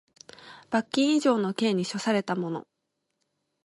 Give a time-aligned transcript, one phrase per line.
[0.71, 2.65] 罰金以上の刑に処せられた者